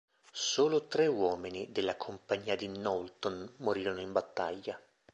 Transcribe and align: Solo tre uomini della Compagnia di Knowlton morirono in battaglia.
Solo 0.53 0.87
tre 0.87 1.05
uomini 1.05 1.71
della 1.71 1.95
Compagnia 1.95 2.55
di 2.55 2.65
Knowlton 2.65 3.47
morirono 3.57 3.99
in 4.01 4.11
battaglia. 4.11 4.81